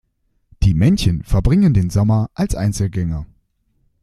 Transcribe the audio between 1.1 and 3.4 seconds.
verbringen den Sommer als Einzelgänger.